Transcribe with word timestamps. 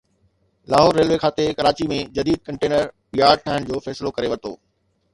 Lahore 0.73 0.95
railway 0.99 1.19
کاتي 1.25 1.45
ڪراچي 1.59 1.87
۾ 1.93 2.01
جديد 2.17 2.43
container 2.49 2.91
yard 3.23 3.47
ٺاهڻ 3.47 3.71
جو 3.73 3.87
فيصلو 3.89 4.19
ڪري 4.21 4.37
ورتو 4.37 4.57